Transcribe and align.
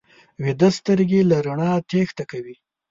ویده 0.43 0.69
سترګې 0.77 1.21
له 1.29 1.37
رڼا 1.45 1.71
تېښته 1.89 2.23
کوي 2.31 2.55